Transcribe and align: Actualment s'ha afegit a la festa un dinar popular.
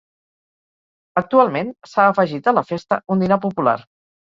Actualment 1.21 1.69
s'ha 1.93 2.07
afegit 2.15 2.51
a 2.53 2.57
la 2.61 2.65
festa 2.73 3.01
un 3.17 3.25
dinar 3.27 3.41
popular. 3.49 3.79